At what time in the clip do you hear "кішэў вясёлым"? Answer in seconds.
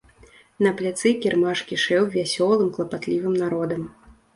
1.69-2.67